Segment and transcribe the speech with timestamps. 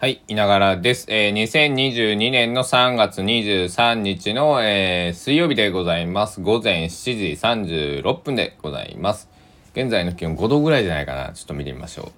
[0.00, 1.06] はい、いながらです。
[1.08, 6.40] えー、2022年の3月23日の、えー、水曜日でございます。
[6.40, 9.28] 午前7時36分でございます。
[9.72, 11.32] 現在の気温5度ぐらいじゃないかな。
[11.32, 12.12] ちょっと見てみましょ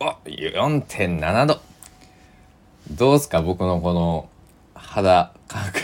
[0.00, 0.04] う。
[0.04, 1.60] あ、4.7度。
[2.90, 3.40] どうすか？
[3.40, 4.28] 僕のこの
[4.74, 5.82] 肌感覚。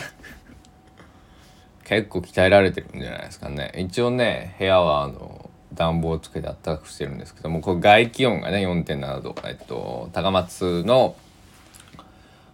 [1.87, 3.71] 結構鍛えられてるんじゃないですかね。
[3.77, 11.15] 一応ね、部屋はあの、暖房つけて暖かくしてるんですけどもこれ外気温がね4.7度、えっと、高松の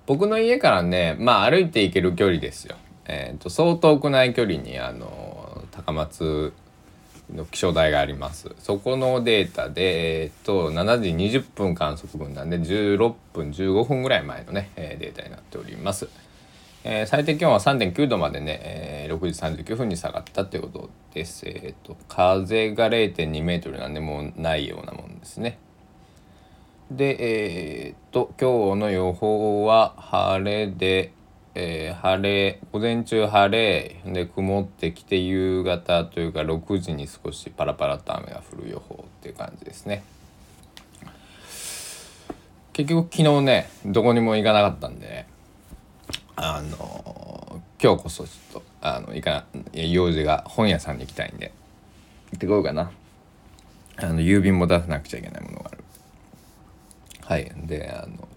[0.05, 2.75] 僕の家からねまあ歩いて行ける距離ですよ。
[3.05, 6.53] えっと相当くない距離にあの高松
[7.33, 11.09] の気象台がありますそこのデータで、えっと7時
[11.39, 16.07] 20分観測分なんで16分15分ぐらい前のね、えーデータになっております。
[16.85, 21.45] えー最低気温は3.9度までね、えー6時39分に下がったということです。
[21.47, 25.59] えーと風が0.2メートルなんでもうないようなもんですね。
[26.91, 31.13] で、えー、と今日の予報は晴れで、
[31.55, 40.03] えー晴れ午前中晴れで曇ってきて夕方というか6時に少しパラパラと雨が降る予報っていう感じですね。
[42.73, 45.02] 結局昨日ねどこにも行かなかったんで
[46.63, 51.51] の今日こそちょっとあの行かな用事が本屋さんに行きたいんで
[52.31, 52.91] 行ってこようかな
[53.97, 55.83] あの郵便も出さなくちゃいけないものがある
[57.25, 58.27] はいであの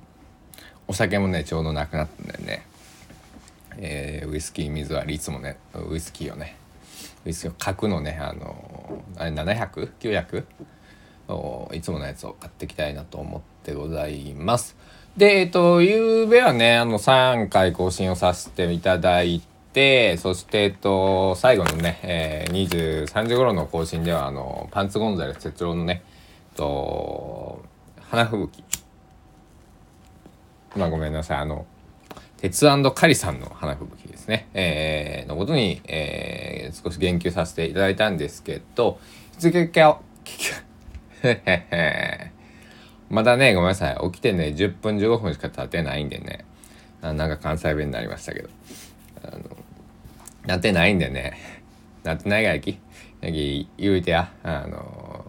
[0.88, 2.66] お酒もねちょうどなくなったんでね、
[3.78, 6.56] えーウイスキー水割りいつもねウイスキーをね
[7.24, 10.44] ウイスキーを角のねあのあれ 700?900?
[11.28, 14.76] をいつものやつを買っていきたいなと思ってございます。
[15.16, 19.40] で、えっと、ゆうべはね、あの、3回更新をさせていただい
[19.72, 26.02] て、そして、えっと、最後のね、えー、23時頃の更新では、あの、パンツゴンザレス哲郎のね、
[26.50, 27.64] えっと、
[28.10, 28.62] 花吹雪。
[30.76, 31.64] まあ、ごめんなさい、あの、
[32.36, 38.98] 鉄カリさんの花吹雪ですね、えーのことに、えー少し言及させていただいたんですけど、
[39.38, 40.02] 日付を、
[43.08, 43.98] まだね、ごめんなさい。
[44.10, 46.44] 起きてね、10分15分しか経ってないんでね。
[47.02, 48.48] なんか関西弁になりましたけど。
[49.22, 49.56] あの
[50.46, 51.62] なってないんでね。
[52.04, 52.78] なってないがやき。
[53.20, 54.30] やき言うてや。
[54.42, 55.24] あの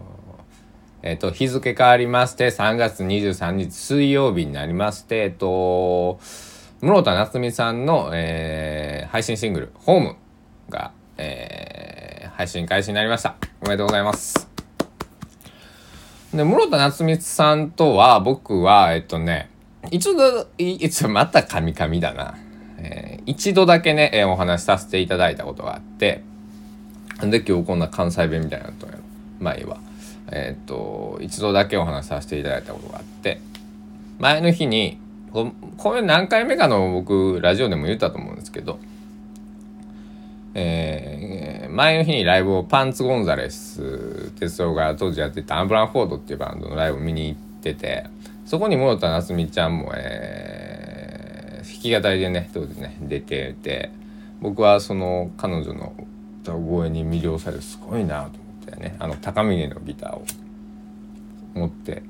[1.02, 6.18] えっ、と、日付変わりまして、3月23日水曜日になりまして、えっと、
[6.80, 10.16] 室田夏美さんの、えー配信シングル、ホーム
[10.68, 13.36] が、えー配信開始になりました。
[13.62, 14.47] おめでとうございます。
[16.34, 19.50] で、室田夏美さんとは、僕は、えっとね、
[19.90, 22.36] 一度、いいつまたカミカミだな。
[22.78, 26.22] えー一度だけね、えーお話しさせていただいたことがあって、
[27.18, 29.02] なんで今日こんな関西弁みたいになったんやろ。
[29.40, 29.78] まあいいわ。
[30.30, 33.40] えーっと、一度だけお話しさせていただいたことがあって、
[34.18, 34.98] 前の日に、
[35.32, 38.78] ここれ何回目かの僕、ラジオでも言ったと思うんですけど、
[40.58, 48.06] えー前の日にライブをパンツ・ゴンザレス哲夫が当時やってたアンブラン・フォードっていうバンドのライブを見に行ってて
[48.46, 51.28] そこに室田夏美ちゃんも、えー
[51.68, 53.90] 弾き語りでね当時ね出てて
[54.40, 55.94] 僕はその彼女の
[56.42, 60.24] 歌声に魅了されてすごいなと思ってねあの高峰のギターを
[61.54, 62.02] 持って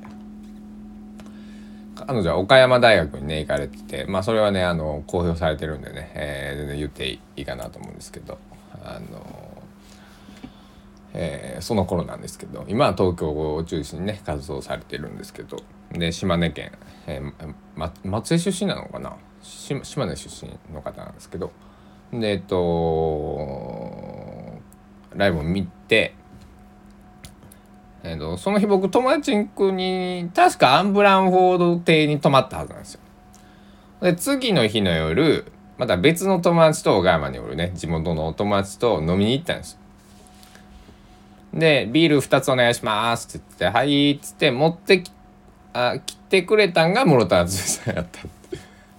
[2.06, 8.38] 彼女は岡山大学にね行かれててまあそれはねあの公表されてるんでね、えー全然言っていいかなと思うんですけど
[8.84, 9.62] あの、
[11.14, 15.58] えーその頃なんですけど今は東京を中心にね活動されてるんですけど
[15.92, 16.72] で島根県、
[17.06, 19.16] えーま、松江出身なのかな？
[19.42, 21.50] し島根出身の方なんですけど
[22.12, 22.58] でえっと
[25.14, 26.14] ライブを見て
[28.02, 33.00] えー、とその日僕友達ん家に確かアンブランフォード邸に泊まったはずなんですよ。
[34.00, 39.78] で次の日の夜また別の友達と岡山におるね地元のお友達と飲みに行ったんです。
[41.52, 45.10] でビール2つお願いしますって言って「はい」っつって持ってき
[45.72, 48.28] あ来てくれたんが室田敦さんやっただ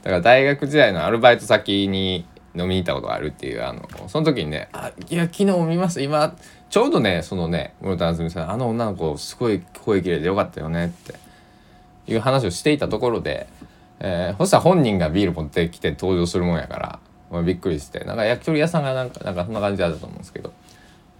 [0.03, 2.25] から大学時代のアルバイト先に
[2.55, 6.35] 飲みに行ったことがあるっていうあのその時にね「あいや昨日見ました今
[6.69, 11.15] ちょうどねそのね室田敦美さんあの女の子すごい声綺麗でよかったよね」って
[12.11, 13.47] いう話をしていたところで、
[13.99, 16.99] えーそしたら本人がビール持ってきて登場するもんやから、
[17.31, 20.53] まあ、びっくりしてなんか焼き鳥屋さんがなんかなんかそんな感じだったと思うんですけど、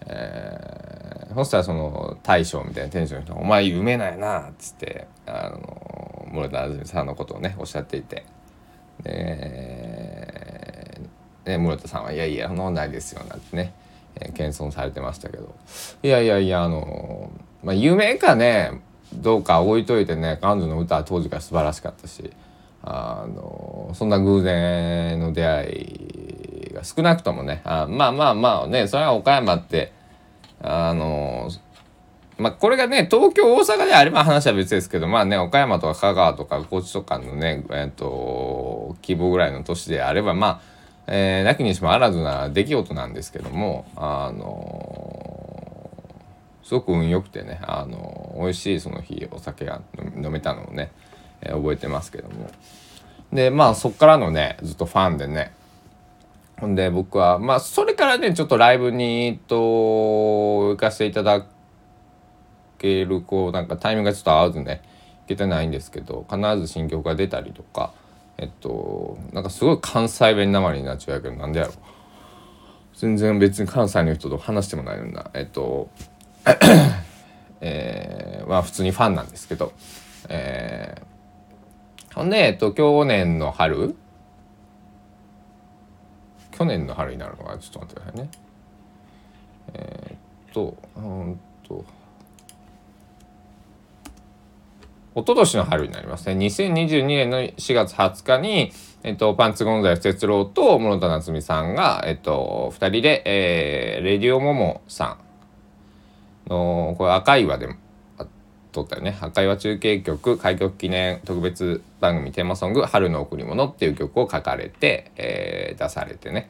[0.05, 8.25] えーそしたらその大将みたいな店長の人が「お前有名なんやな」っつってあの室田敦美さんのことをねおっしゃっていて。
[9.03, 11.01] で、
[11.45, 13.73] ね、室田さんは「いやいやそんなことないですよ」なんてね、
[14.19, 15.53] えー謙遜されてましたけど。
[16.03, 17.31] いやいやいやあの
[17.63, 18.81] まあ有名かね
[19.13, 22.31] どうか置いといてね彼女の歌は当時から素晴らしかったし
[22.83, 29.91] あのそんな偶然の出会いが少なくともねあまあまあまあねそれは岡山って
[30.61, 31.49] あの
[32.37, 40.61] まあこれがね東京大阪であれば話は別ですけどまあね岡山とか香川とか高知とかのねえっ、と規模ぐらいの都市であればまあ、
[41.11, 45.89] えー、なきにしもあらずな出来事なんですけどもあの
[46.63, 49.81] すごく運良くてねあの美味しいその日お酒が
[50.15, 50.91] 飲めたのをね、
[51.41, 52.49] えー、覚えてますけども。
[53.33, 55.51] でまあそっからのねずっとファンでね。
[56.59, 61.45] ほんで僕はまあそれからねちょっとライブにと行かせていただ
[62.77, 64.81] けるこうなんかタイミングがちょっと合わずね
[65.25, 67.93] いけてないんですけど必ず新曲が出たりとか
[68.41, 71.73] えっとなんかすごい関西弁なまりになっちゃうけどなんでやろ
[72.95, 75.29] 全然別に関西の人と話してもないのにな。
[75.33, 75.89] えっと
[77.61, 79.73] えー、まあ普通にファンなんですけど。
[80.27, 83.95] えー、ほんでえっと去年の春。
[86.51, 88.29] 去年の春になるのかちょっと待ってくださいね。
[89.73, 91.85] えー、っとうんと。
[95.15, 96.45] 一昨年の春になりますね。
[96.45, 98.71] 2022年の4月20日に、
[99.03, 105.17] えっと、パンツゴンザイス哲郎と室田夏美さんが、えっと、2人で、えー、レディオモモさ
[106.47, 107.75] んのこれ赤岩でも
[108.71, 109.17] 撮ったよね。
[109.19, 116.49] 赤岩中継局開局記念特別番組テーマソング「春の贈り物」っていう曲を書かれて、えー、出されてね、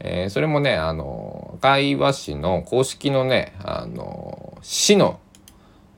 [0.00, 5.20] えー、それもねあの赤岩市の公式のねあの市の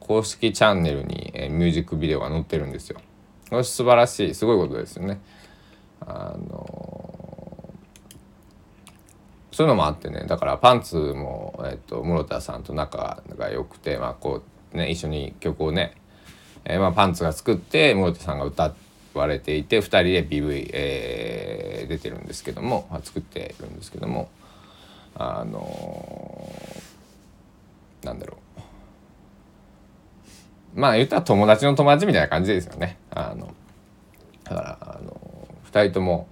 [0.07, 3.01] 公式チャンネルに、えー、ミュージックビデオが載ってるんですよ。
[3.51, 5.21] これ素晴らしいすごいことですよね。
[6.01, 6.85] あの
[9.51, 14.43] そういうのもあってねだからパンツも、えーと、と室田さんと仲が良くて、まあ、こ
[14.73, 15.95] うね一緒に曲をね、
[16.65, 18.75] えー、まあ、パンツが作って室田さんが歌
[19.15, 24.29] われていて2人で PV、えー、出てるんですけども、まあ、作ってるんですけども
[25.15, 28.44] あのー、なんだろう
[30.75, 32.99] まあ言ったら友達の友達みたいな感じですよね。
[33.11, 33.55] あの
[34.45, 36.29] だからあの2人とも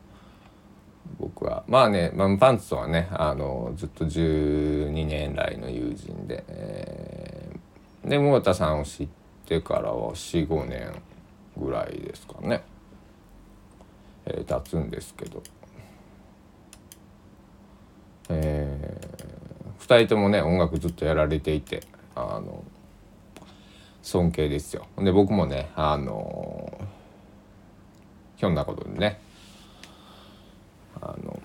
[1.18, 7.32] 僕はまあね、まあ、パンツとはねあのずっと12年来の友人で、え
[8.04, 9.08] で室田さんを知っ
[9.46, 10.92] てからは45年
[11.56, 12.64] ぐらいですかね、
[14.26, 15.42] えー、経つんですけど、
[18.30, 21.82] えー、2人ともね音楽ずっとやられていて
[22.16, 22.64] あの
[24.02, 24.86] 尊敬ですよ。
[24.98, 26.78] で僕もねあの
[28.36, 29.20] ひょんなことでね
[31.00, 31.40] あの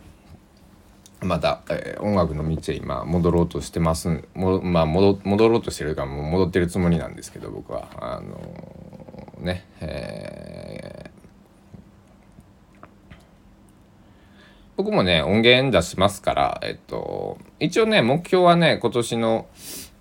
[1.21, 7.88] また、えー、音楽の道へ今戻ろうとしてますも、まあ、戻戻ろうとしてるかもう戻ってるつもりなんですけど僕は。
[8.00, 12.86] あのー、ねえー、
[14.75, 19.48] 僕もね音源出しますからえっと一応ね目標はね今年の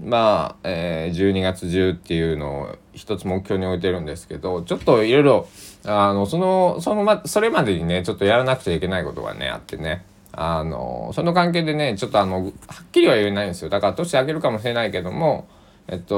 [0.02, 5.48] まあ、えー、12月中っていうのを一つ目標に置いてるんですけどちょっといろいろ
[5.84, 10.04] あのそのそのまそれまでにねちょっとやらなくちゃいけないことがねあってね。
[10.38, 12.52] あのその関係でねちょっとあのはっ
[12.93, 13.70] きりは言えないんですよ。
[13.70, 15.48] だから年上げるかもしれないけども
[15.88, 16.14] えっと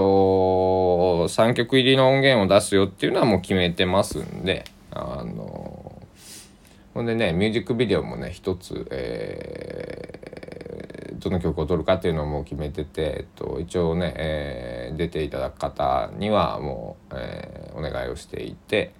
[1.28, 6.02] 3曲入りの音源を出すよっていうのはもう決めてますんであの
[6.94, 10.37] ほんでねミュージックビデオもね一つ、えー、
[11.18, 18.92] どの曲を撮るかっていうのも決めてて、えっと、一応ね、えー、出ていただく方にはもう、えー、お願いをしていて、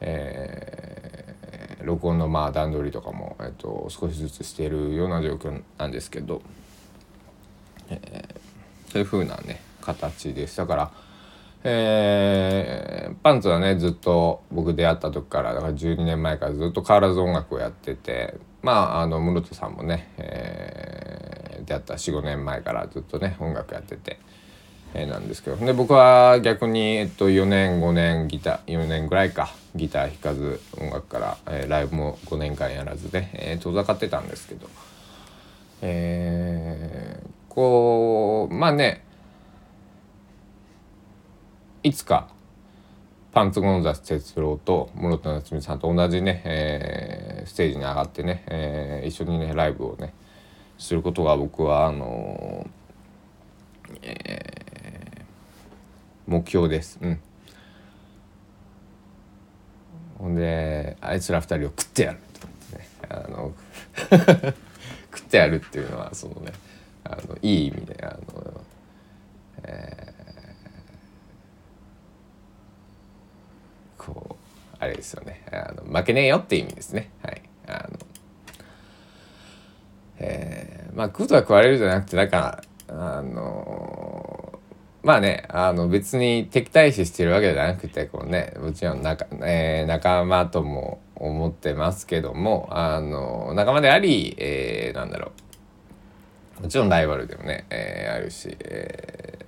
[0.00, 1.12] えー
[1.84, 6.42] 録音のまあ段取りとかも、えっと、少しずつしているような状況なんですけど、
[7.88, 10.90] えー、そういう風なね形でしたから、
[11.64, 24.18] えー、パンツはねずっと僕出会った時からだから12年前からずっと変わらず音楽をやっててまああの室戸さんもね、えー、出会った45年前からずっとね音楽やってて。
[24.94, 34.68] えー、なんですけどで僕は逆に、えっと、4年5年ギター4年ぐらいかギター弾かず音楽から、えー、ライブも5年間やらずで、えー、遠ざかってたんですけど、
[35.80, 39.04] えー、こうまあね
[41.82, 42.28] いつか
[43.32, 50.14] パンツゴンザス哲郎と室戸夏美さんと同じね、えー、ステージに上がってね、えー、一緒にねライブをね
[50.78, 56.98] することが僕はあのー、えー、目標です。
[57.00, 57.20] うん。
[60.18, 62.88] ほんであいつら二人を食ってやると思ってね。
[63.08, 63.52] あの
[65.14, 66.52] 食ってやるっていうのはそのね
[67.04, 68.60] あのいい意味であの、
[69.64, 75.44] えー、こうあれですよね。
[75.52, 77.10] あの負けねえよって意味ですね。
[77.22, 77.98] はいあの
[80.18, 84.60] えー、まあ食うとは食われるじゃなくてなんかあの
[85.02, 95.32] まあねあの別に敵対視してるわけじゃなくてこうねもちろん仲,、えー、仲間とも思ってますけどもあの仲間であり、えー、なんだろ
[96.60, 99.46] うもちろんライバルでもね、えー、あるし、えー、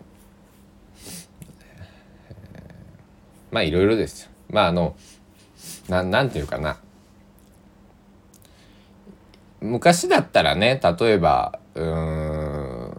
[3.52, 4.30] まあいろいろですよ。
[4.50, 4.96] まああの
[5.88, 6.78] ななんていうかな
[9.64, 12.90] 昔だったらね例えばうん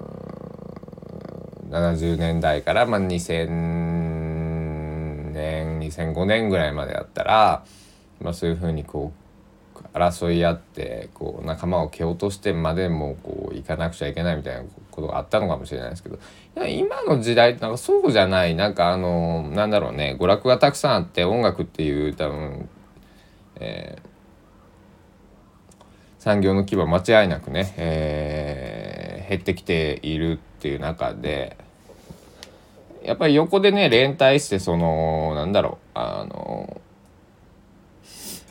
[1.70, 3.48] 70年代から、まあ、2000
[5.32, 7.64] 年2005年ぐらいまでだったら、
[8.20, 9.20] まあ、そういうふうにこう
[9.96, 16.18] 争い合ってこう仲間を蹴落としてまでもこう行かなくちゃいけないみたいなことがあったのかもしれないですけど
[16.66, 22.70] 今の時代なんかそうじゃないなんかあのなんだろうね娯楽がたくさんあって音楽っていう多分、
[23.60, 24.15] えー、
[26.26, 31.56] 産業の規模間違いなくね、えー、減ってきているっていう中で
[33.04, 36.82] やっぱり横でね連帯してそのなんだろうあの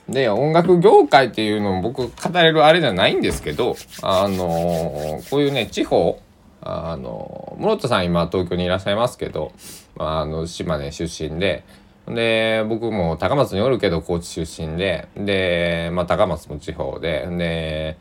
[0.08, 6.22] で音楽業界っていうのも僕語れるあれじゃないんですけどあのこういうね地方
[6.62, 9.52] あの室田さん今東京にいらっしゃいますけど
[9.96, 11.64] まああの島根出身で
[12.08, 17.96] で僕も高松におるけど高知出身でで、まあ、高松も地方でで、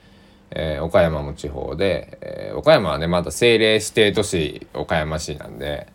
[0.51, 5.87] えー、岡山も地方で、えー、岡山はねまだ政令指定都市岡山市なんで。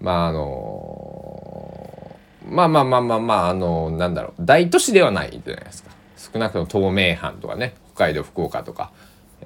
[0.00, 2.16] まああの
[2.48, 8.92] まあまあまあまあまああのなんだろう大都市ではないじゃないですか少なくとも東名阪とかね北海道福岡とか、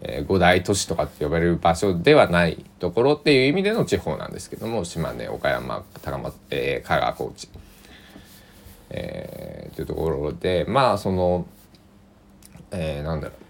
[0.02, 7.48] えー、五大都市とかって呼ばれる場所ではないところっていう意味での地方なんですけども島根岡山高松、えー、香川高知、
[8.90, 11.46] えー、というところでまあその、
[12.70, 13.40] えー、なんだろう。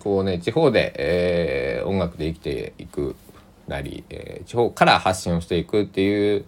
[0.00, 3.14] こうね地方で、えー、音楽で生きていく
[3.68, 6.44] なり、えー、地方から発信をしていくっていう、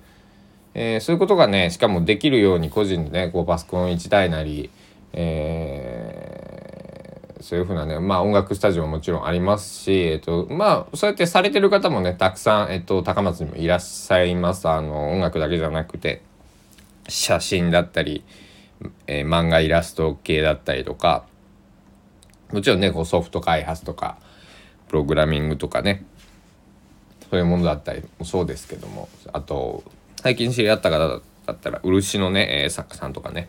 [0.74, 4.70] えー、そういうことがねしかもできるように個人でねこうパソコン1台なり、
[5.12, 14.68] えー、そういうふうなねまあ音楽スタジオももちろんありますし、えーとまあ、そうやってされてる方もねたくさん、えーと、高松にもいらっしゃいます。
[14.68, 16.22] あの音楽だけじゃなくて。
[17.08, 18.24] 写真だったり、
[19.06, 21.24] えー、漫画イラスト系だったりとか
[22.52, 24.18] もちろんねこうソフト開発とか
[24.88, 26.04] プログラミングとかね
[27.30, 29.82] そういうものだったりもそうですけどもあと
[30.22, 31.20] 最近知り合った方だ
[31.54, 33.48] ったら漆のね、え、作家さんとかね、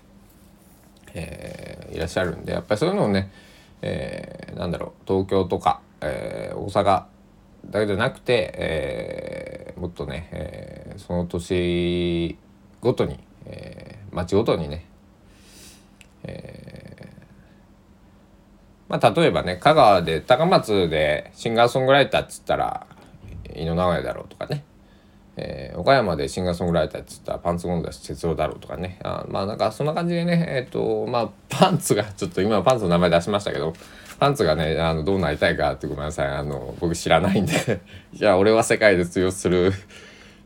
[1.14, 3.30] えー、いらっしゃるんでやっぱりそういうのをね、
[3.82, 7.04] えー、なんだろう東京とか、えー、大阪
[7.70, 12.38] だけじゃなくて、えー、もっとね、えー、その年
[12.82, 13.20] ごとに、
[14.14, 14.86] 町ごとにね、
[16.24, 22.88] えー、まあ例えばね香川で高松でシンガーソングライターっつったら
[23.56, 24.64] 井野直哉だろうとかね、
[25.38, 29.00] えー、岡山でシンガーソングライターっつったらパンツゴンダシ哲郎だろうとかね。
[29.04, 33.74] あまあなんかそんな感じでねえっ、ー、とまあパンツがちょっと今パンツの名前出しましたけど
[34.20, 36.28] パンツがねあのどうなりたいかってごめんなさい。
[36.28, 37.82] あの僕知らないんで。
[38.14, 39.74] いや俺は世界で通用する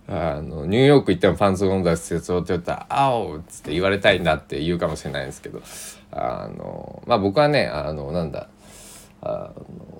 [0.09, 5.61] あのニューヨーク行ってもパンツゴンダシ哲郎って言ったら「あお!」っつって言われたいんだって言うかもしれないんですけど
[6.11, 8.47] あのまあ僕はねあのなんだ
[9.21, 9.97] あの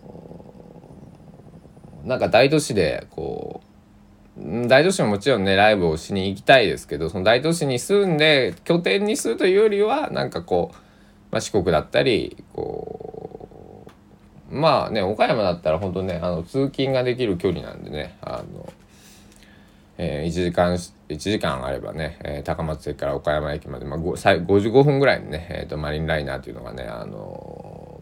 [2.06, 3.68] なんか大都市でこう
[4.68, 10.76] 大都市ももちろんねライブをしに行きたいですけどその大都市に住んで拠点にするというよりはなんかこう、
[11.32, 13.88] まあ、四国だったりこ
[14.50, 18.72] うまあね岡山だったら本当ねあの通勤ができる距離なんでねあの、
[19.98, 28.02] えー、1時間1時間あればね、えー、高松駅から岡山駅まで、まあ、55分ぐらいにね、えーと、マリンライナーというのがねあの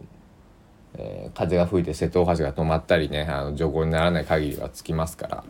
[0.98, 5.44] えー、風が吹いて瀬戸大橋が止まったりねあの徐行にならない限りはつきますから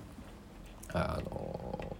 [0.93, 1.97] あの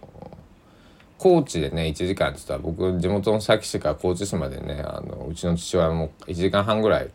[1.17, 7.09] 高知でね1時間って言ったら僕地元の佐木市から高知市までねあのうちの父親も1時間半ぐらい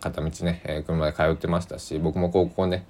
[0.00, 2.86] 片道ね、えー、車で通ってましたし僕も高校ね、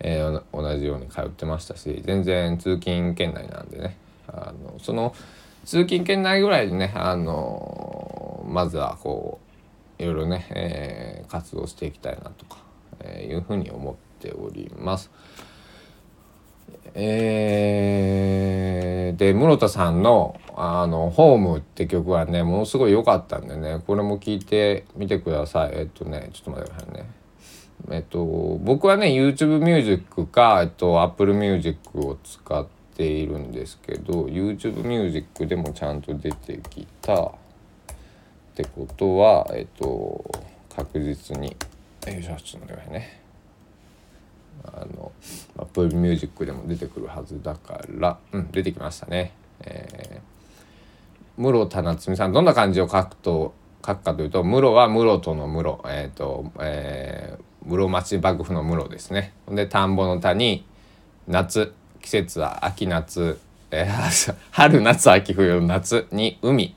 [0.00, 3.96] えー、同じように通ってましたし全然通勤圏内なんでね。
[4.28, 5.14] あのその
[5.64, 9.40] 通勤圏内ぐらいでねあのまずはこ
[9.98, 12.58] ういろいろね、えー、活動していきたいなとか、
[13.00, 15.10] えー、いうふうに思っております。
[16.94, 25.70] えー、で室田さんの「あのホーム」って曲はねものすごい良かったんでねこれも聞いてみてください。
[25.74, 27.15] えっとねちょっと待ってくださいね。
[27.90, 28.24] えっと
[28.62, 32.66] 僕はね YouTube ミュージックか、えっと、Apple Music を使っ
[32.96, 37.30] ているんですけど YouTube ミュージックでもちゃんと出てきたっ
[38.54, 40.24] てことはえっと
[40.74, 41.56] 確実に
[42.06, 43.20] よいしょちょっと待ってくださいね。
[44.64, 45.12] あの
[45.58, 49.32] Apple Music でも出てくるはずだからうん出てきましたね。
[49.60, 59.32] えー、室田夏美さんどんな漢字を書くと書くかというと室は室との室えっ、ー、とえー、室町幕府の室ですね。
[59.48, 60.64] で田んぼの田に
[61.26, 63.38] 夏季節は秋夏、
[63.72, 66.76] えー、 春夏秋冬の夏に海。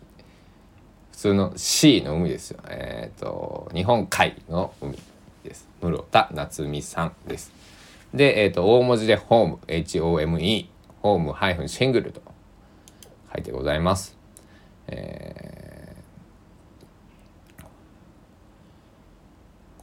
[1.12, 2.60] 普通の C の海ですよ。
[2.68, 4.98] えっ、ー、と日本海の海
[5.44, 5.68] です。
[5.82, 7.52] 室田夏美さんです。
[8.14, 10.66] で、えーと、大文字でホーム HOME
[11.02, 12.22] ホームハイフンシングルと
[13.34, 14.18] 書いてございます。
[14.88, 15.69] えー、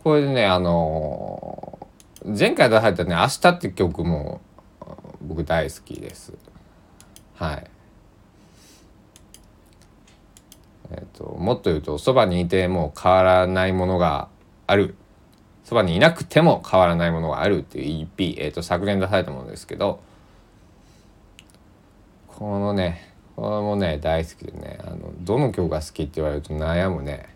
[0.07, 4.41] これでねあのー、前回出されたね「明日」って曲も
[5.21, 6.33] 僕大好きです。
[7.35, 7.67] はい。
[10.93, 14.29] えっ、ー、ともっと言うとそばにいても変わらないものが
[14.69, 14.95] ある
[15.65, 19.99] そばにいなくても変わらないものがあるっていう EP、えーと、昨年出されたものですけど
[22.29, 27.35] このねこれもね大好きでねあのどの曲が好きって言われると悩むね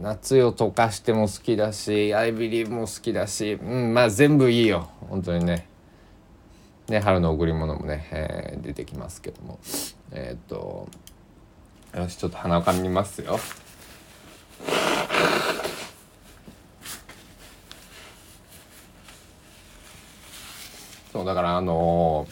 [0.00, 4.88] 夏よ溶かしても好きだし「アイビリーも好きだしうんまあ全部いいよ。
[5.10, 5.68] 本当にね。
[6.88, 9.58] ね春の贈り物もね、えー、出てきますけども。
[10.12, 10.88] えっ、と
[11.94, 13.38] よしちょっと鼻をかみますよ。
[21.12, 22.26] そうだからあの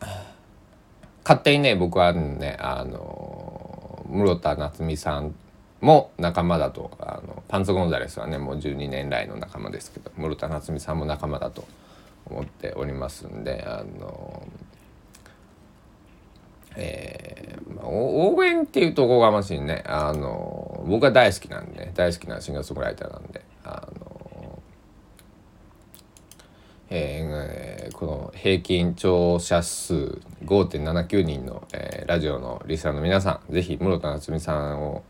[0.00, 0.06] ー、
[1.24, 5.34] 勝手にね僕はねあの、室田夏美さん
[5.80, 6.90] も仲間だと。
[6.98, 11.66] あのパンツ・ゴンザレスはねもう12年来の仲間ですけど室田夏美さんも仲間だと
[12.26, 14.46] 思っておりますんであの
[16.80, 19.82] えー、まあ、応援っていうとおこがましいね。
[19.86, 24.62] あの僕は大好きなんで、大好きなシンガーソングライターなんであの、
[26.90, 35.02] えー、この平均聴者数5.79人の、えー、ラジオのリスナーの皆さん是非室田夏美さんを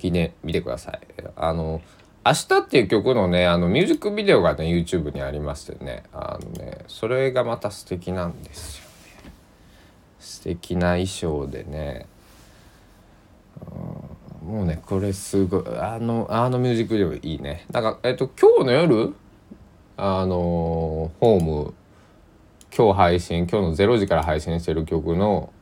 [0.00, 1.00] 聞いてみてください。
[1.36, 1.82] あの
[2.24, 8.84] 明日っていう曲のねあのミュージックビデオがね YouTube にありましてねあのねそれがまた素敵なんですよ
[9.24, 9.32] ね
[10.18, 12.06] 素敵な衣装でね、
[14.42, 19.14] うん、もうねこれすごいあのあのミュージックビデオいいねなんかえっと今日の夜
[19.96, 21.74] あのホーム
[22.76, 25.52] 今日配信今日の0時から配信してる曲の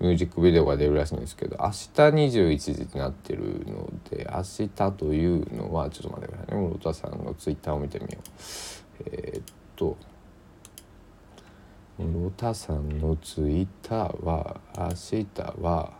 [0.00, 6.68] ミュージックビデオが出るらしいんですけど明日21時になってるので明日というのはちょっと待ってくださいね。
[6.68, 8.22] 室田さんのツイッターを見てみよう。
[9.06, 9.44] えー、っ
[9.76, 9.96] と
[11.98, 15.26] 室田さんのツイッターは明日
[15.60, 15.92] は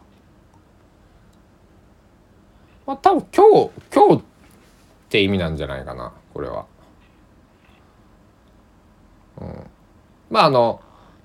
[2.87, 4.24] まあ多分今日今日っ
[5.09, 6.66] て意味なんじゃないかなこれは。
[9.40, 9.66] うん、
[10.30, 10.80] まああの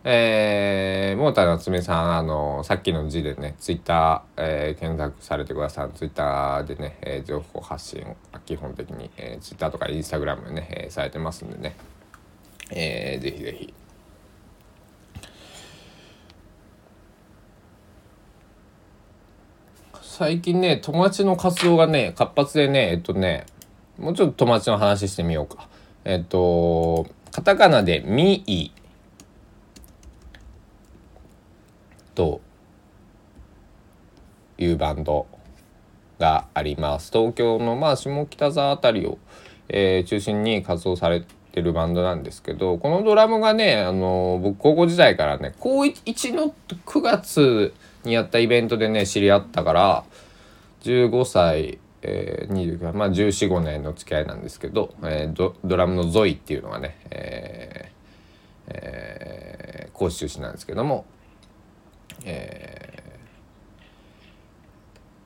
[0.06, 5.98] えー、モーター夏目さん、あの、さっきの字でね、ツイッター、えー、検索されてください。
[5.98, 8.06] ツイッターでね、えー、情報発信、
[8.46, 11.76] 基本的に、えー、ツイッターとかインスタグラムね、えー、されてますんでね、
[12.72, 13.74] えー、ぜひぜひ。
[20.02, 23.46] 最近ね、友達の活動がね、活発でね、えっとね、
[23.98, 25.68] もうちょっと友達の話してみようか。
[26.06, 28.72] えっと、カタカナでミイ
[32.20, 32.42] と
[34.58, 35.26] いうバンド
[36.20, 37.14] があります。
[37.14, 39.18] 東京のまあ下北沢辺りを、
[39.70, 46.54] えー、中心に活動されてるバンドなんですけどこのドラムがねあの僕高校時代からね高1の
[46.86, 50.04] 9月にやったイベントでね知り合ったから
[50.82, 61.06] 15歳、えー、20まあ1415年の付き合いなんですけど、えー、ドドラムのゾイっていうのがね、えーえー、講師出身なんですけども
[62.26, 63.04] え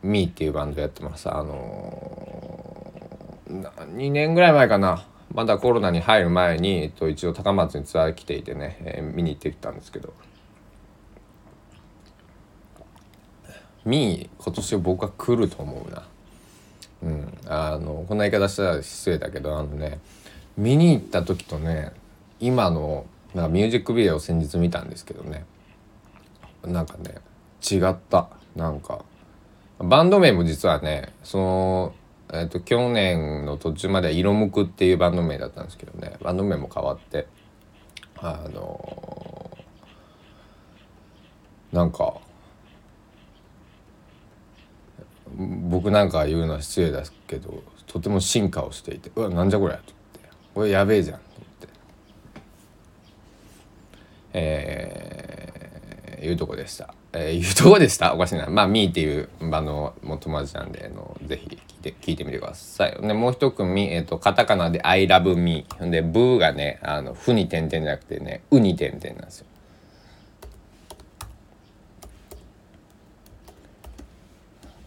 [0.03, 1.29] ー、ミーっていうバンドやってます。
[1.29, 5.05] あのー、2年ぐらい前かな。
[5.33, 10.13] まだコロナに入る前に、えっと、一応高松にツアー来ていてね、えー、見に行ってきたんですけど。
[13.85, 16.07] ミー今年僕は来ると思うな。
[17.03, 17.37] うん。
[17.47, 19.99] あのこんな言い方したら失礼だけどあのね
[20.55, 21.91] 見に行った時とね
[22.39, 25.45] 今のなんかミュージックビデオを先日見たんですけどね。
[26.65, 27.15] なんかね
[27.61, 28.29] 違った。
[28.55, 29.03] なんか。
[29.79, 31.95] バンド名も実はねその、
[32.31, 36.17] えーと、去年の途中までは「色むく」っていうバンド名だったんですけどね。
[36.21, 37.27] バンド名も変わって。
[38.17, 39.57] あの
[41.73, 42.13] なんか
[45.35, 51.67] 僕なんか言うのは失礼だけどとても進化をしていて「うわなんじゃこりゃ」と思って「これやべえじゃん」と思って。
[54.35, 55.02] えー、
[56.23, 56.93] いうとこでした。
[57.13, 58.13] えー、いうとこでした？
[58.13, 58.47] おかしいな。
[58.47, 62.97] まあ、ミーっていうバンドも友達なんで、あのぜひ聞いて、聞いてみてください。
[63.01, 65.65] で、もう一組、えっ、ー、と、カタカナで I love me。
[65.79, 69.47] で、ブーがね、あの、ふに点々じゃなくてね、うに点々なんですよ。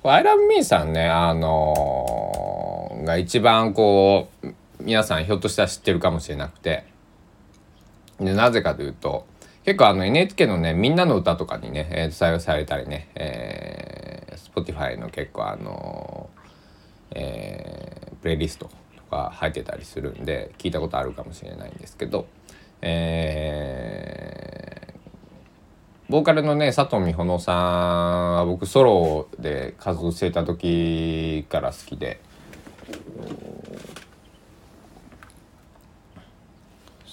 [0.08, 6.84] アイラブミーさんね、あのー、が一番こう、皆さんひょっとしたら知ってるかもしれなくて、
[8.20, 9.26] でなぜかというと、
[9.66, 22.28] 結構あの NHK のね、みんなの歌とかにね、えー、採用されたりね、えー、Spotify の結構あのー、えー、プレイリストとか入ってたりするんで、聞いたことあるかもしれないんですけど、
[22.80, 32.20] えー、ボーカルのね佐藤美穂さんは僕ソロで活動していた時から好きで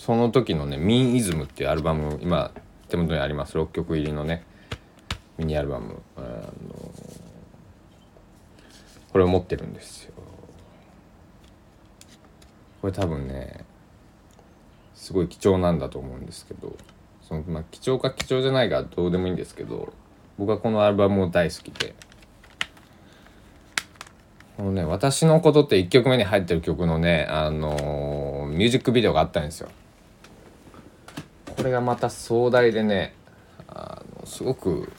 [0.03, 2.51] その時のね「ミンイズム」っていうアルバム今
[2.89, 3.57] 手元にあります。
[3.57, 4.43] 6曲入りのね
[5.37, 6.01] ミニアルバム。
[6.17, 6.51] あの
[9.13, 10.13] これを持ってるんですよ。
[12.81, 13.63] これ多分ね
[14.93, 16.75] すごい貴重なんだと思うんですけど
[17.21, 19.93] そのまあ貴重か貴重じゃないかどうでもいいんですけど
[20.37, 21.95] 僕はこのアルバムも大好きで。
[24.57, 29.69] このね「私のこと」って1曲目に入ってる曲のねあのー、ミュージックビデオがあったんですよ。
[31.63, 33.13] これがまた壮大でね
[33.69, 34.91] あのすごく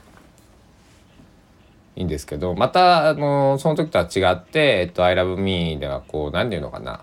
[1.95, 7.03] いいんですけどまたあのその時とは違って「えっと、I love me」ではこう何て言うのかな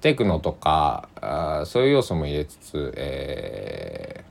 [0.00, 4.24] テクノとかあそういう要素も入れつつ、え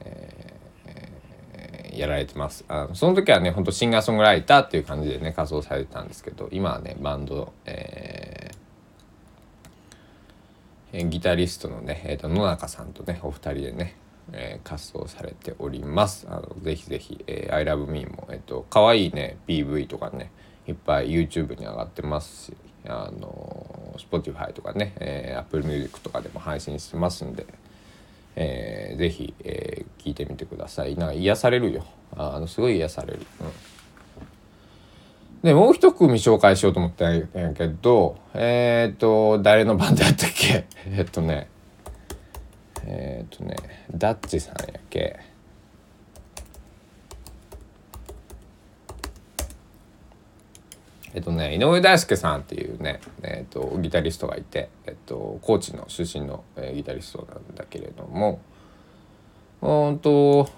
[0.00, 2.64] ーえー、やられてます。
[2.68, 8.47] あその時はねほんとシンガーソングライターっていう感じでね活動されてたんですけど今はねバンド、えー
[10.92, 13.96] ギタリストのね、えーと、野中さんとねお二人でね、
[14.32, 16.26] えー、活動されております。
[16.30, 20.30] あのぜひぜひ、えー、I love me もえ、ー、と可愛いね PV とかね
[20.66, 27.46] いっぱい YouTube に上がってますしあの Spotify とかね、えー、Apple Music とかでも配信してますんで、
[28.36, 30.96] えー、ぜひ、えー、聞いてみてください。
[30.96, 31.84] なんか癒されるよ。
[32.16, 33.46] あのすごい癒される、うん。
[35.42, 40.66] で、もう一組紹介しようと思ったんやけど、えっ、ー、と、誰の番でやったっけ？
[40.90, 41.48] えっとね、
[42.84, 43.56] えっ、ー、とね、
[43.94, 45.16] ダッチさんやっけ？
[51.14, 58.40] えっとね、井上大輔さんっていうね、えっと、ギタリストがいて、えっと、高知の出身の、えー、ギタリストなんだけれども、
[59.62, 60.48] うんと、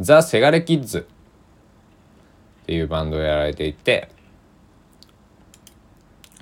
[0.00, 1.06] ザ・セガレキッズ
[2.62, 4.10] っていうバンドをやられていて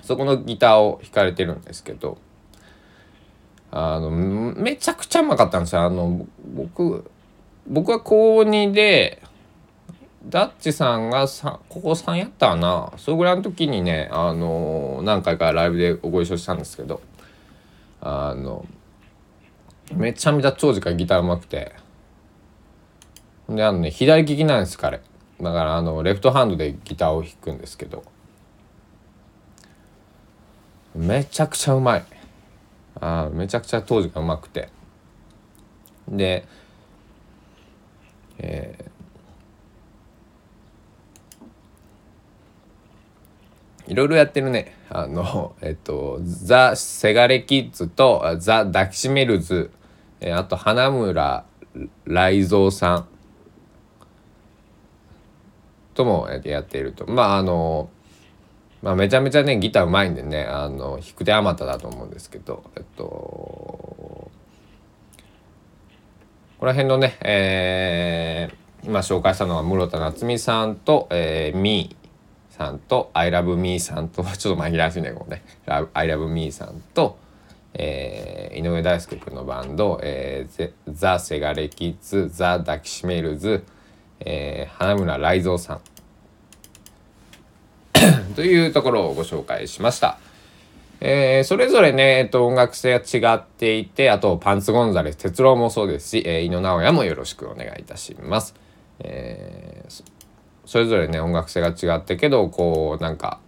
[0.01, 2.17] そこのギターを弾かれてるんですけど
[3.71, 5.81] あのめちゃくちゃうまかったんですよ。
[5.81, 7.09] あの僕
[7.67, 9.21] 僕は高2で
[10.25, 11.27] ダッチさんが
[11.69, 12.93] ここ3やったな。
[12.97, 17.01] それぐらいの時にねあの何回かライブでご一緒したんですけど
[17.99, 18.65] あの
[19.93, 21.73] めちゃめちゃ長時間ギターうまくて
[23.49, 25.01] であのね左利きなんです彼。
[25.39, 28.03] だからあのレフトハンドでギターを弾くんですけど。
[30.95, 32.05] めちゃくちゃうまい。
[32.99, 34.69] あめちゃくちゃ当時がうまくて。
[36.09, 36.45] で
[38.39, 44.75] えー、いろいろやってるね。
[44.89, 49.71] あの、 えっと、ザ・セガレキッズとザ・抱きしめるズ、
[50.19, 51.45] えあと花村
[52.05, 53.07] 雷蔵さん。
[55.97, 57.09] ともやっていると。
[57.09, 57.89] まああの
[58.83, 64.31] まあ、めちゃめちゃねギターうまいんでねあの弾く手あまただと思うんですけどえっとこ
[66.61, 75.43] の辺のね、えー、今紹介したのは室田夏美さんと、えー、ミーさんと I love me さんと ちょっと紛らわしいねこうね。
[75.65, 77.17] I love me さんと、
[77.73, 83.63] えー、井上大輔君のバンド、えー、ザ・セガレキッズザ・抱きしめるズ
[84.19, 85.81] えー、花村雷蔵さん
[88.35, 90.17] というところをご紹介しました。
[90.99, 98.55] えー、それぞれね、えっと、音楽性が違っていて、あと、パンツゴンザレス、哲郎もそうですし、えー、井野直哉もよろしくお願いいたします。
[98.99, 100.03] えー、
[100.65, 103.39] それぞれね、音楽性が違ってけど、こう、なんか、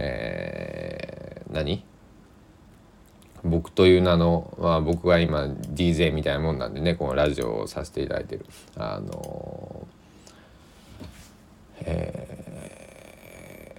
[0.00, 1.84] えー、何？
[3.44, 9.86] 僕という名の、まあ、僕が今 DJ みたいなもんなんでねこのラジオをさせていただいてるあの
[11.86, 13.78] え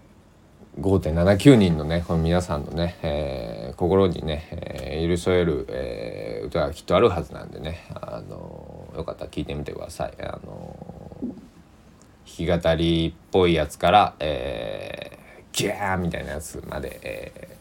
[0.78, 10.13] ー、5.79人のねこの皆さんのね、えー、心にね、えー、許しえる、えー、歌がきっとあるはずなんでね、あのよかったら聞いてみてください。
[10.22, 10.78] あの
[12.26, 17.58] 弾き語りっぽいやつから、えー、ギャーみたいなやつまで、え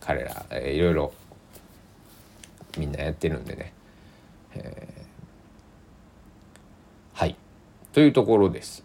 [0.00, 1.12] ー、彼ら、えー、いろいろ
[2.78, 3.72] みんなやってるんでね、
[4.54, 7.36] えー、はい。
[7.92, 8.82] というところです。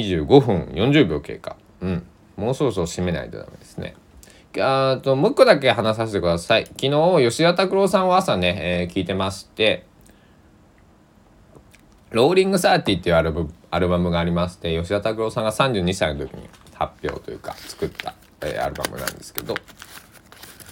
[0.00, 1.56] 25分40秒経過。
[1.80, 2.06] うん。
[2.36, 3.94] もうそろそろ締めないとダメですね。
[4.58, 6.66] あともう一個だけ話させてください。
[6.66, 9.84] 昨日吉田拓郎さんは朝ね、えー、聞いてまして
[12.10, 19.54] ローリングサーティっていうアルバアルバムがありまして吉田拓郎さんが32歳の時に発表というか作った、えー、アルバムなんですけど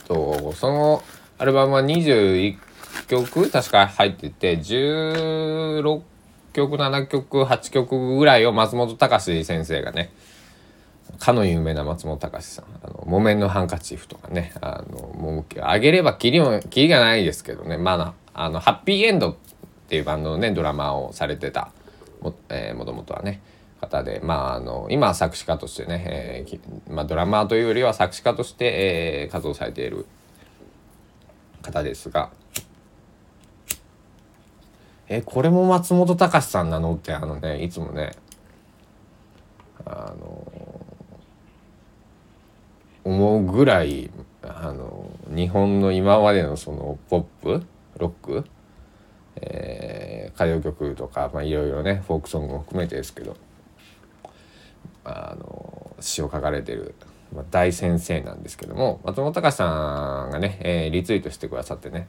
[0.07, 1.03] とその
[1.37, 2.57] アルバムは21
[3.09, 6.03] 曲確か入ってて16
[6.55, 10.11] 曲7曲8曲ぐらいを松本隆先生がね
[11.19, 19.37] かの有名な松本隆さん「あの木綿のハンカチーフ」とかねあのもうあげればきりもきりがないですけどねまああのハッピーエンドっ
[19.89, 21.71] ていうバンドのねドラマをされてた
[22.23, 23.43] も,、えー、もともとはね
[23.81, 30.07] 方でまああの今は作詞家としてね、えーまあ、ドラマーというよりは作詞家として、えー、活動されている
[31.63, 32.31] 方ですが
[35.09, 36.95] えこれも松本隆さんなの？
[36.95, 38.13] ってあのねいつもね
[39.85, 40.47] あの
[43.05, 44.11] 思うぐらい
[44.43, 47.67] あの日本の今までのそのポップ
[47.99, 48.45] ロック、
[49.37, 53.37] えー、歌謡曲とか、まあ、いろいろねフォークソングも含めてですけど
[55.05, 56.95] あの詩を書かれてる
[57.35, 62.07] まあ、大先生なんですけども松本隆さんがね、えー、リツイートしてくださってね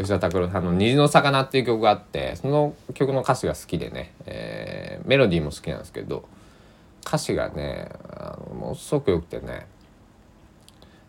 [0.00, 6.24] 吉田拓郎さんの「虹の魚」っていう曲があってその曲の歌詞が好きでね、えー、メロディーも好きなんですけど
[7.06, 9.66] 歌詞がねあのものすごくよくてね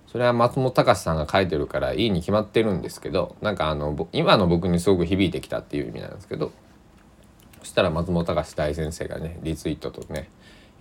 [0.07, 6.51] それは松本隆さんが書いてるからいいに決まってるんですけどなんかあの今の僕にすごく響いてきたっていう意味なんですけど
[7.59, 10.29] そしたら松本隆大先生がねリツイートとね、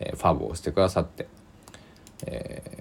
[0.00, 1.28] えー、ファブをしてくださって
[2.26, 2.79] え、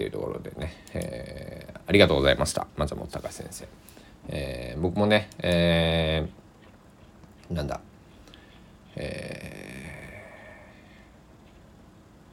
[0.00, 3.68] っていうところでね、えー、ありがとうございました松本隆先生、
[4.28, 7.82] えー、僕もね、えー、なんだ
[8.96, 10.24] え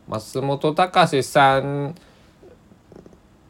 [0.07, 1.93] ー、松本隆さん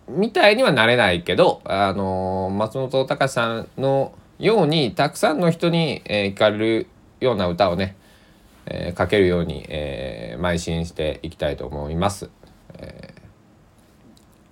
[0.09, 6.87] みたいにはなれないけど、あの松本隆さんのようにたくさんの人に、えー、聞かれる
[7.19, 7.95] ような歌をね、
[8.65, 12.29] えー、書けるように、えー、邁進していきたいと思います。
[12.77, 13.16] えー、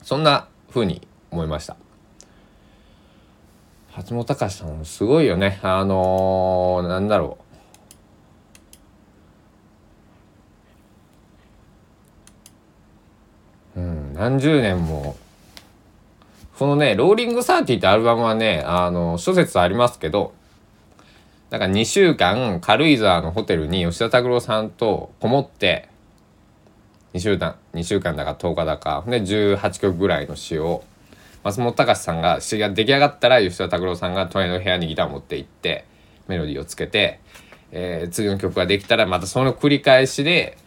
[0.06, 1.76] そんな風に思いました。
[3.98, 5.60] 松本隆さんすごいよね。
[5.64, 7.40] あのー、なんだろ
[13.76, 13.80] う。
[13.80, 15.18] うん、何十年も
[16.60, 20.34] このね「ローリングサーティーってアルバムはねあの諸説ありますけど
[21.50, 25.90] だから2週間軽井沢のホテルに吉田拓郎さんとこもって
[27.16, 29.06] 2週間2週間だか10日だか。
[29.08, 30.84] で18曲ぐらいの詩を
[31.46, 35.86] 松本隆さんが詩が出来上がったら吉田拓郎さんが隣の部屋にギターを持って行って
[36.28, 37.22] メロディーをつけて、
[37.72, 40.58] えー、次の曲ができたらまたその繰り返しで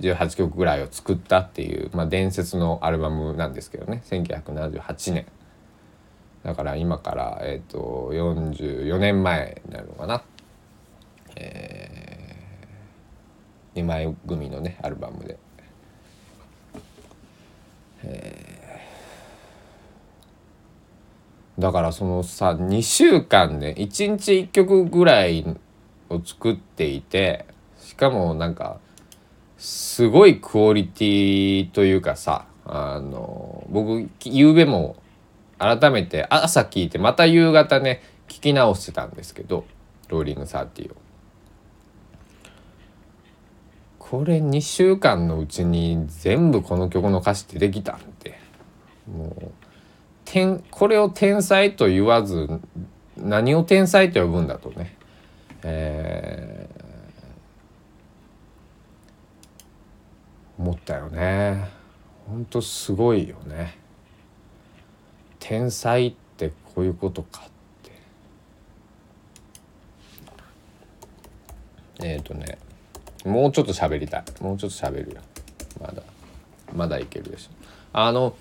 [0.00, 4.02] 18曲ぐらいを作ったっていう、まあ、伝説のアルバムなんですけどね。
[4.06, 5.26] 1978年。
[6.42, 10.22] だから今から、えーと、44年前になるのかな、
[11.36, 15.38] えー、2枚組のねアルバムで、
[21.58, 25.44] だからそのさ2週間で、ね、1日1曲ぐらい
[26.08, 27.44] を作っていて
[27.78, 28.78] しかもなんか
[29.58, 34.96] すごいクオリティというかさあの僕ゆうべも
[35.58, 39.66] 改めて朝聞いてまた夕方ね聞き直してたんですけど
[40.08, 41.09] ローリングサーティを。
[44.10, 48.40] これ2週間のうちに全部この曲の歌詞ってできたんで
[49.06, 49.52] もう
[50.24, 52.48] 天これを天才と言わず
[53.16, 54.96] 何を天才と呼ぶんだとね、
[55.62, 61.68] えー、思ったよね。
[62.26, 63.78] ほんとすごいよね。
[65.38, 67.50] 天才ってこういうことかっ
[72.00, 72.58] てえっ、ー、とね
[73.24, 74.24] もうちょっと喋りたい。
[74.40, 75.20] もうちょっと喋るよ。
[75.80, 76.02] まだ。
[76.74, 77.50] まだいけるでしょ。
[77.92, 78.34] あの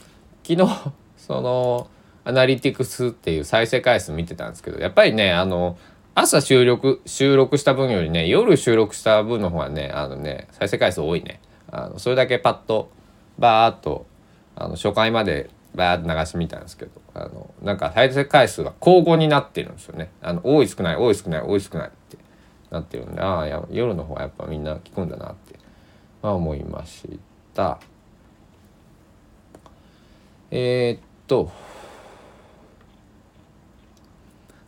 [0.44, 1.88] 昨日 その
[2.24, 5.78] アナリティクスっていう再生回数見てたんですけどやっぱりねあの
[6.16, 11.40] 朝収録収録した分よりね夜収録した分の方がねあのね再生回数多いね。
[11.72, 12.90] あのそれだけパッと
[13.38, 14.06] バーっと
[14.56, 20.12] あの初回までバーッと流してみたんですけどあのなんか再生回数が交互になってるんですよね。
[20.22, 22.18] あの多い少ない多い少ない多い少ないって。
[22.72, 25.56] なってるんでああ夜の方はやっぱみんな聞くんだなって、
[26.22, 27.20] まあ、思いまし
[27.54, 27.80] た。
[30.52, 31.52] えー、っと。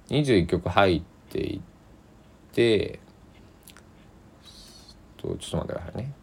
[0.10, 1.62] 21曲入っていっ
[2.54, 3.00] て。
[5.18, 6.14] とちょっと待ってくださいね。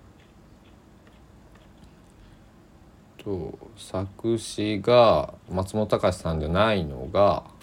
[3.19, 7.45] と作詞が松本隆さんじゃないのが「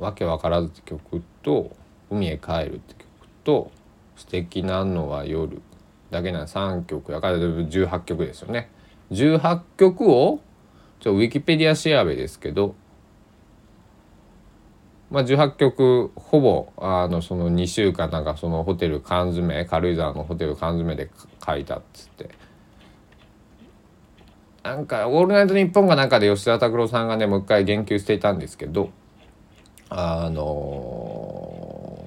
[0.00, 1.70] わけわからず」って曲と
[2.10, 3.06] 「海へ帰る」って曲
[3.44, 3.70] と
[4.16, 5.62] 「素敵なのは夜」
[6.10, 8.70] だけな3曲やから18曲ですよね。
[9.12, 10.40] 18曲を
[11.00, 12.74] ちょウィキペディア調べですけど、
[15.10, 21.10] まあ、18曲ほぼあのその2週間なんかそのホテル缶詰軽井沢のホテル缶詰で
[21.44, 22.30] 書いたっつって
[24.62, 28.90] なんか「オールナイトニッポン」が中で吉田拓郎さんがねもう一回言及していたんですけど
[29.90, 32.04] あの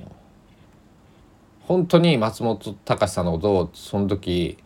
[1.66, 4.58] ー、本当に松本隆さんのことをその時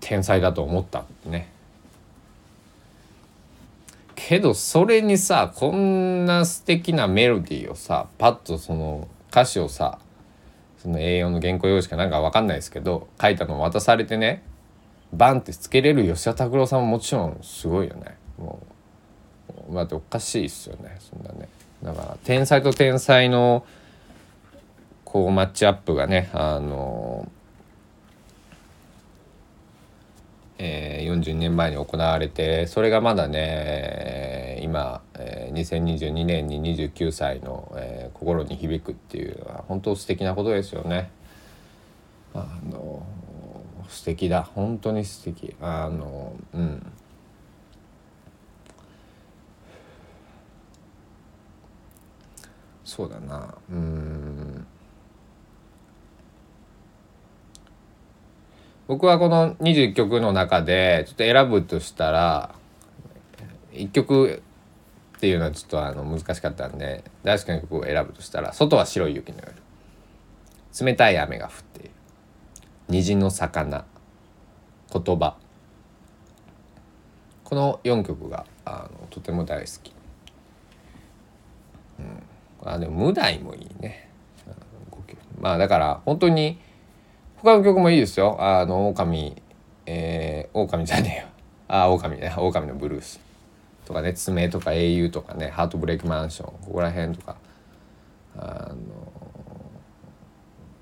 [0.00, 1.50] 天才だと思ったっね。
[4.14, 9.98] けどそれにさこんな素敵なメロディーをさパッとその歌詞をさ
[10.82, 14.42] その A4 の原稿用紙かなんか分かんないですけど書いたのを渡されてね
[15.12, 18.77] バンってつけれる吉田拓郎さんももちろんすごいよねもう
[19.74, 20.96] だっておかしいっすよね。
[21.00, 21.48] そんなね。
[21.82, 23.64] だから天才と天才の
[25.04, 27.30] こうマッチアップがねあの
[30.60, 41.10] えー、42年前に行われてそれがまだね今、えー、2022年に29歳の、えー、心に響くっていうのは本当素敵なことですよね。
[42.34, 43.06] あの
[43.88, 44.42] 素敵だ。
[44.42, 45.54] 本当に素敵。
[45.60, 46.92] あのうん。
[52.88, 53.54] そうだな。
[53.70, 54.66] うん。
[58.86, 62.54] 僕はこの21曲の中でちょっと選ぶとしたら
[63.72, 64.42] 1曲
[65.18, 69.52] っていうのはちょっとあの難しかったんで大好きな曲を選ぶとしたら「外は白い雪の夜」
[70.80, 71.90] 「冷たい雨が降っている」
[72.88, 73.84] 虹の魚。
[74.90, 75.36] 言葉。
[77.44, 79.92] この4曲があのとても大好き、
[81.98, 82.22] うん、
[82.64, 84.08] あでも「無題」もいいね、
[85.40, 86.58] まあだから本当に
[87.36, 88.36] 他の曲もいいですよ。
[88.40, 89.40] あの狼
[89.86, 91.28] えー、狼じゃねえよ。
[91.68, 92.34] あ狼ね。
[92.36, 93.20] 狼のブルース。
[93.86, 96.46] とかね爪とか英雄とかねハートブレイクマンション。
[96.62, 97.36] ここら辺とか。
[98.36, 98.76] あの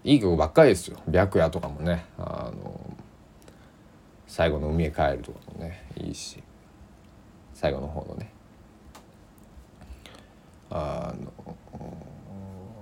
[0.03, 0.99] いい曲ばっかりですよ。
[1.13, 2.05] 白夜とかもね。
[2.19, 2.81] あの
[4.27, 6.43] 最後の海へ帰るとかもねいいし。
[7.55, 8.31] 最後の方のね。
[10.71, 11.15] あ
[11.47, 11.56] の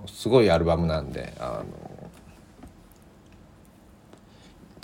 [0.07, 1.95] すごいアルバムなんであの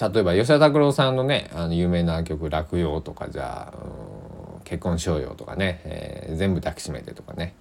[0.10, 3.78] 例えば吉田拓郎さんのねあの有名な曲「落葉」とかじゃあ
[4.66, 7.54] 「結婚しようよ」とかね、えー「全部抱きしめて」とかね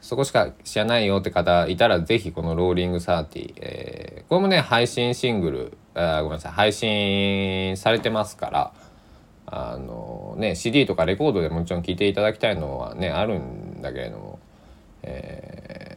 [0.00, 8.72] そこしか知らないよって方いたら是非この「ローリングサーティ、えー、これもね配信シングルあごめんなさい配信されてますから
[9.46, 14.38] あのね CD とかレコードでもちろん聴いていただきたいのはねあるんだけれども、
[15.02, 15.89] え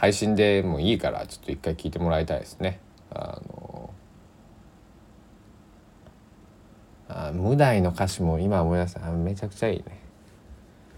[0.00, 2.80] 配信でもいいからちょっと一回聴いてもらいたいですね。
[3.10, 3.90] あの
[7.06, 9.84] あ無題の歌詞も今思い出しためちゃくちゃいいね。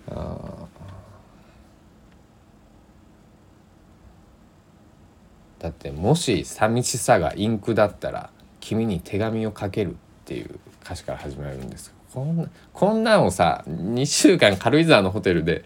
[0.09, 0.69] あ
[5.59, 8.31] だってもし寂しさがインクだったら
[8.61, 9.95] 君に手紙をかけるっ
[10.27, 15.65] ていう歌詞から始まるんですこんなこんなんをさ2週間軽井沢のホテルで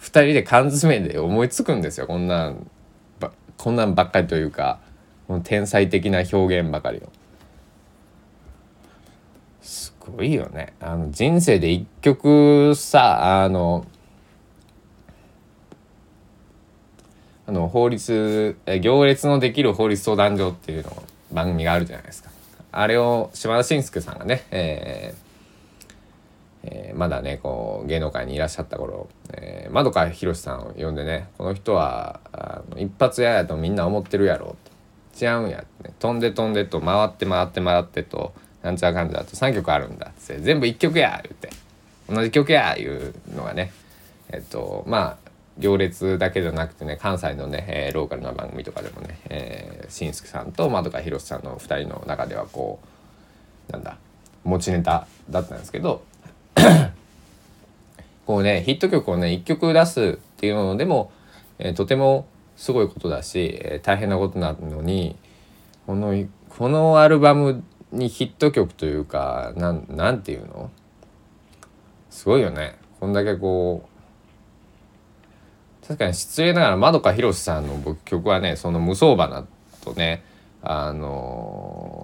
[0.00, 2.70] 2人で缶詰で思いつくんですよこんなん
[3.58, 4.78] こんなんばっかりというか
[5.44, 7.10] 天才的な表現ばかりを。
[9.62, 13.86] すごいよねあの人生で一曲さあの
[17.46, 21.02] あの法律行列のできる法律相談所っていうの
[21.32, 22.30] 番組があるじゃないですか
[22.72, 25.23] あれを島田紳介さんがね、えー
[26.66, 34.56] えー、まだねこう芸能界にいらっしゃった頃、えー、窓川博さんを呼んでねこの人はあの一発屋やとみんな思ってるやろ
[35.18, 41.50] と違うんやって、ね、飛んで飛んでと回って回って回ってとなんちゃらかんちゃらと3曲あるんだって全部1曲や言って。
[42.08, 43.72] 同じ曲やいうのがね。
[44.30, 52.80] えっとまあ行列だけじゃなくてね関西のね、えー、ローカルな番組とかでもね、えー、しんすけさんと窓川博さんの2人の中ではこ
[53.68, 53.96] うなんだ
[54.42, 56.02] 持ちネタだったんですけど
[58.26, 60.04] こうねヒット曲をね1曲出すっ
[60.36, 61.10] ていうのでも、
[61.58, 62.26] えー、とても
[62.56, 65.16] すごいことだし、えー、大変なことなのに
[65.86, 66.14] この
[66.48, 70.70] このアルバムにヒット曲というかなんなんていうの？
[72.10, 72.76] すごいよね。
[73.00, 73.88] こんだけこ
[75.82, 79.46] う確かに失礼ながらまどかひろしさんの僕曲はねその無双花
[79.82, 80.24] とね
[80.62, 82.03] あの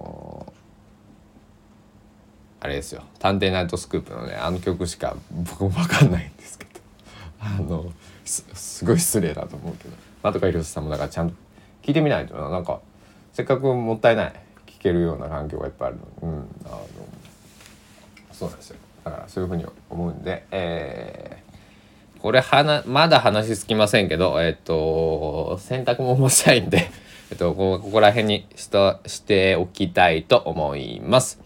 [2.61, 6.71] あれですよ「探偵ナイトスクープ」のねあの曲しか僕も分かんないんですけど。
[7.41, 7.91] あの
[8.23, 9.95] すごい失礼だと思うけど。
[10.21, 11.35] まどかひろしさんもだからちゃんと
[11.81, 12.59] 聞いてみないとな。
[12.59, 12.79] んか
[13.33, 14.33] せっかくもったいない
[14.67, 16.55] 聞けるような環境がいっぱいあるのうん。
[16.65, 16.87] あの
[18.31, 18.77] そうなんですよ。
[19.03, 26.91] だからそういうふうに思うんで、えー、これはなまだ話つきませんけど、えっ、と洗濯もししたいんで、
[27.31, 31.39] えっ、とここら辺にしとしておきたいと思います。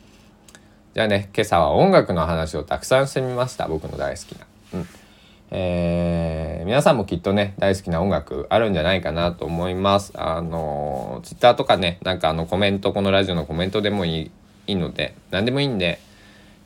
[0.95, 4.47] じゃあね今朝は音楽の話をたくさんしてみました僕の大好きな。
[4.75, 4.87] うん
[5.51, 10.13] えー、皆さんもきっとね大好きな音楽あるんじゃないかなと思います。
[10.15, 14.31] あのツイッターとかねなんかあのコメントこのラジオのコメントでもいい
[14.67, 15.99] いいので何でもいいんで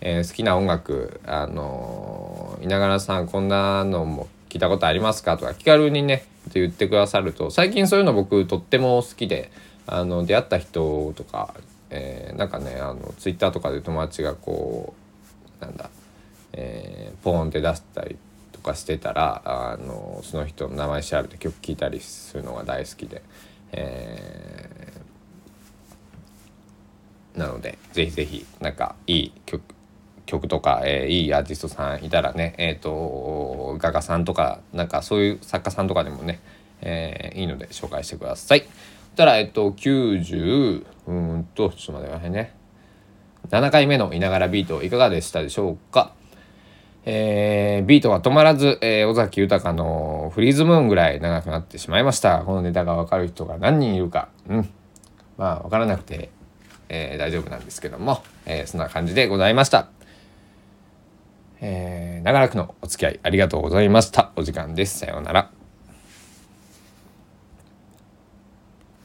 [0.01, 9.51] えー、好きな音楽あの、稲柄さんこんなのも聞いたことありますかとか気軽にねって言ってくださると最近そういうの僕とっても好きで
[9.87, 11.53] あの出会った人とか、
[11.89, 14.93] えー、なんかねあのツイッターとかで友達がこ
[15.61, 15.89] うなんだ、
[16.53, 18.17] えー、ポーンって出したり
[18.51, 23.21] とかしてたらあのその人の名前調べて曲聴いたりするのが大好きで、
[23.71, 29.63] えー、なのでぜひぜひなんかいい曲
[30.25, 36.39] 曲とか、えー、いいアーティストさんいたらねえっ、ー、と画家さんとかなんかそういう作家さんとかでもね、
[36.81, 38.63] えー、いいので紹介してください。
[39.15, 42.55] たらえっ、と90うんとちょっと待ってくださいね
[43.49, 46.13] 7回目のいながらビートいかがでしたでしょうか？
[47.05, 52.43] えー、ビートが止まらず、えー、尾崎豊のフリーズムーンぐらい長くなってしまいました。
[52.43, 54.29] このネタがわかる人が何人いるか。
[54.47, 54.69] うん。
[55.37, 56.29] まあ、わからなくて、
[56.89, 59.87] えー、大丈夫なんですけども、えー、そんな感じでございました。
[61.61, 64.31] えー、長らくのお付き合いありがとうございました。
[64.35, 64.99] お時間です。
[64.99, 65.58] さようなら。